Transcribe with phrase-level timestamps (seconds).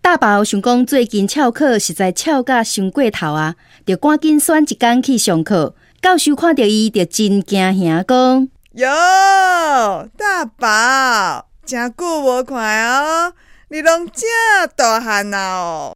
[0.00, 5.74] 大宝想讲最近翘课实在翘甲伤过头啊，就赶紧选一天去上课。
[6.00, 8.88] 教授看到伊，就真惊吓讲：“哟，
[10.16, 13.32] 大宝，真久无看哦，
[13.68, 14.22] 你拢遮
[14.76, 15.95] 大汉啊！”哦。